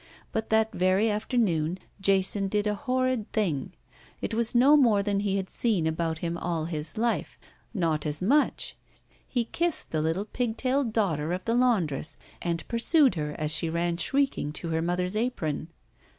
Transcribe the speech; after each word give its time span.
But 0.31 0.49
that 0.49 0.73
very 0.73 1.11
afternoon 1.11 1.77
Jason 1.99 2.47
did 2.47 2.65
a 2.65 2.73
horrid 2.73 3.31
thing. 3.33 3.73
It 4.19 4.33
was 4.33 4.55
no 4.55 4.75
more 4.75 5.03
than 5.03 5.19
he 5.19 5.37
had 5.37 5.47
seen 5.51 5.85
about 5.85 6.17
him 6.25 6.39
all 6.39 6.65
his 6.65 6.97
life. 6.97 7.37
Not 7.71 8.07
as 8.07 8.19
much. 8.19 8.75
He 9.27 9.45
kissed 9.45 9.91
the 9.91 10.01
little 10.01 10.25
pig 10.25 10.57
tailed 10.57 10.91
daughter 10.91 11.31
of 11.33 11.45
the 11.45 11.53
laundress 11.53 12.17
and 12.41 12.67
pursued 12.67 13.13
her 13.13 13.35
as 13.37 13.51
she 13.51 13.69
ran 13.69 13.97
shrieking 13.97 14.51
to 14.53 14.69
her 14.69 14.81
mother's 14.81 15.15
apron. 15.15 15.67